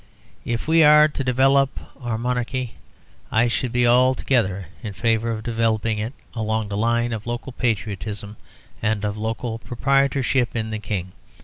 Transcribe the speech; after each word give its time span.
If 0.45 0.67
we 0.67 0.83
are 0.83 1.07
to 1.07 1.23
develop 1.23 1.79
our 2.01 2.17
Monarchy, 2.17 2.73
I 3.31 3.47
should 3.47 3.71
be 3.71 3.85
altogether 3.85 4.65
in 4.81 4.93
favour 4.93 5.29
of 5.29 5.43
developing 5.43 5.99
it 5.99 6.13
along 6.33 6.69
the 6.69 6.75
line 6.75 7.13
of 7.13 7.27
local 7.27 7.51
patriotism 7.51 8.35
and 8.81 9.05
of 9.05 9.15
local 9.15 9.59
proprietorship 9.59 10.55
in 10.55 10.71
the 10.71 10.79
King. 10.79 11.11